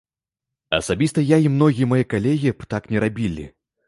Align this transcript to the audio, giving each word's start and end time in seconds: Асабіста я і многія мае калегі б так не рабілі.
Асабіста 0.77 1.23
я 1.31 1.37
і 1.47 1.51
многія 1.57 1.87
мае 1.91 1.99
калегі 2.13 2.55
б 2.63 2.69
так 2.73 2.89
не 2.95 3.05
рабілі. 3.05 3.45